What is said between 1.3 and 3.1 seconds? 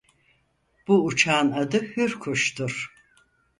adı Hürkuş'tur.